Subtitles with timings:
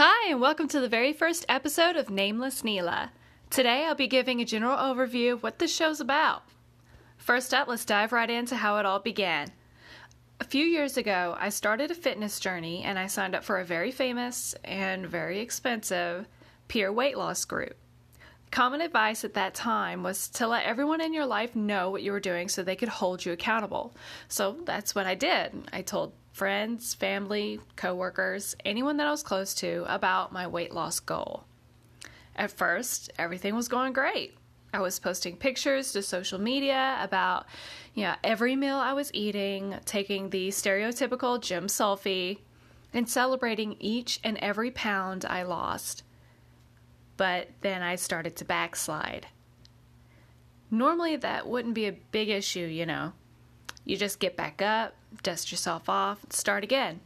[0.00, 3.10] Hi, and welcome to the very first episode of Nameless Neela.
[3.50, 6.44] Today I'll be giving a general overview of what this show's about.
[7.16, 9.50] First up, let's dive right into how it all began.
[10.38, 13.64] A few years ago, I started a fitness journey and I signed up for a
[13.64, 16.28] very famous and very expensive
[16.68, 17.74] peer weight loss group.
[18.52, 22.12] Common advice at that time was to let everyone in your life know what you
[22.12, 23.96] were doing so they could hold you accountable.
[24.28, 25.68] So that's what I did.
[25.72, 31.00] I told friends, family, coworkers, anyone that I was close to about my weight loss
[31.00, 31.44] goal.
[32.36, 34.36] At first, everything was going great.
[34.72, 37.46] I was posting pictures to social media about,
[37.92, 42.38] you know, every meal I was eating, taking the stereotypical gym selfie,
[42.94, 46.04] and celebrating each and every pound I lost.
[47.16, 49.26] But then I started to backslide.
[50.70, 53.12] Normally, that wouldn't be a big issue, you know.
[53.88, 57.00] You just get back up, dust yourself off, start again.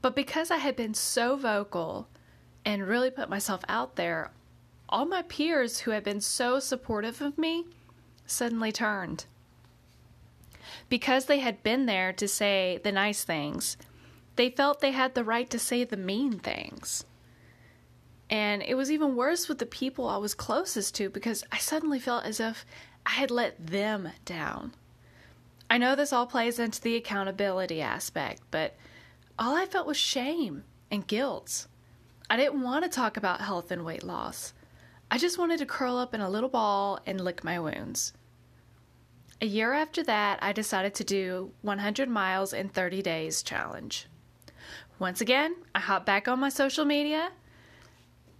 [0.00, 2.08] But because I had been so vocal
[2.64, 4.30] and really put myself out there,
[4.88, 7.66] all my peers who had been so supportive of me
[8.24, 9.26] suddenly turned.
[10.88, 13.76] Because they had been there to say the nice things,
[14.36, 17.04] they felt they had the right to say the mean things.
[18.30, 21.98] And it was even worse with the people I was closest to because I suddenly
[21.98, 22.64] felt as if
[23.04, 24.72] I had let them down.
[25.70, 28.76] I know this all plays into the accountability aspect, but
[29.38, 31.66] all I felt was shame and guilt.
[32.30, 34.54] I didn't want to talk about health and weight loss.
[35.10, 38.12] I just wanted to curl up in a little ball and lick my wounds.
[39.40, 44.08] A year after that, I decided to do 100 miles in 30 days challenge.
[44.98, 47.30] Once again, I hopped back on my social media,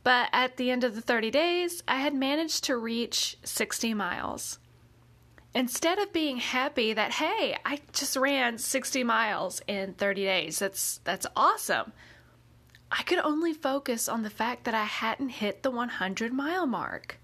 [0.02, 4.58] but at the end of the 30 days, I had managed to reach 60 miles
[5.58, 11.00] instead of being happy that hey i just ran 60 miles in 30 days that's
[11.02, 11.92] that's awesome.
[12.90, 17.18] I could only focus on the fact that i hadn't hit the 100 mile mark.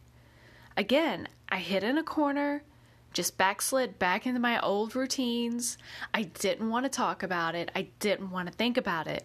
[0.76, 2.64] Again i hid in a corner
[3.12, 5.78] just backslid back into my old routines.
[6.12, 9.24] I didn't want to talk about it i didn't want to think about it.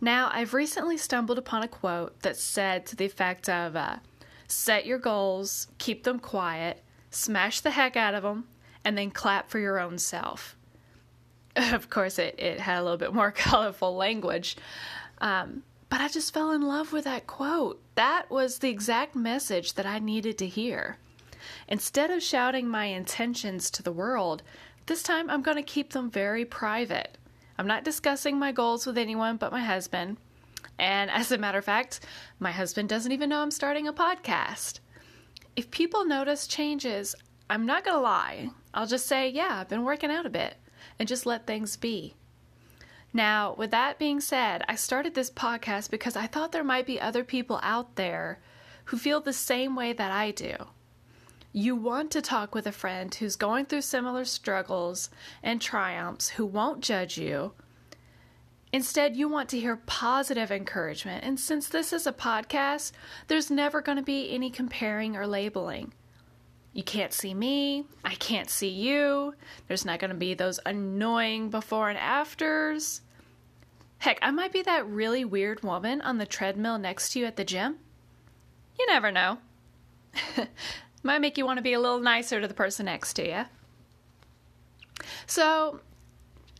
[0.00, 3.96] Now i've recently stumbled upon a quote that said to the effect of uh,
[4.48, 6.82] set your goals keep them quiet
[7.14, 8.44] smash the heck out of them,
[8.84, 10.56] and then clap for your own self.
[11.54, 14.56] Of course, it, it had a little bit more colorful language,
[15.20, 17.78] um, but I just fell in love with that quote.
[17.94, 20.96] That was the exact message that I needed to hear.
[21.68, 24.42] Instead of shouting my intentions to the world,
[24.86, 27.18] this time I'm going to keep them very private.
[27.58, 30.16] I'm not discussing my goals with anyone but my husband.
[30.78, 32.00] And as a matter of fact,
[32.40, 34.80] my husband doesn't even know I'm starting a podcast
[35.56, 37.14] if people notice changes,
[37.50, 38.50] I'm not going to lie.
[38.72, 40.56] I'll just say, yeah, I've been working out a bit
[40.98, 42.14] and just let things be.
[43.12, 46.98] Now, with that being said, I started this podcast because I thought there might be
[47.00, 48.40] other people out there
[48.86, 50.54] who feel the same way that I do.
[51.52, 55.10] You want to talk with a friend who's going through similar struggles
[55.42, 57.52] and triumphs, who won't judge you,
[58.72, 61.24] Instead, you want to hear positive encouragement.
[61.24, 62.92] And since this is a podcast,
[63.28, 65.92] there's never going to be any comparing or labeling.
[66.72, 67.84] You can't see me.
[68.02, 69.34] I can't see you.
[69.68, 73.02] There's not going to be those annoying before and afters.
[73.98, 77.36] Heck, I might be that really weird woman on the treadmill next to you at
[77.36, 77.76] the gym.
[78.78, 79.38] You never know.
[81.02, 83.44] might make you want to be a little nicer to the person next to you.
[85.26, 85.80] So,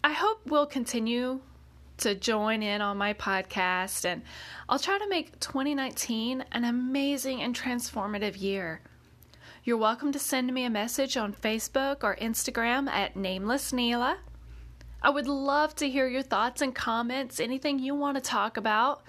[0.04, 1.40] I hope we'll continue
[1.98, 4.22] to join in on my podcast, and
[4.68, 8.80] I'll try to make 2019 an amazing and transformative year.
[9.64, 14.18] You're welcome to send me a message on Facebook or Instagram at Nameless Neela.
[15.00, 19.02] I would love to hear your thoughts and comments, anything you want to talk about.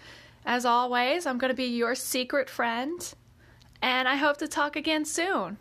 [0.46, 3.14] As always, I'm going to be your secret friend,
[3.82, 5.58] and I hope to talk again soon.